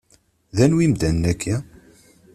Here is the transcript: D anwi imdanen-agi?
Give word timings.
D 0.55 0.59
anwi 0.65 0.81
imdanen-agi? 0.85 1.55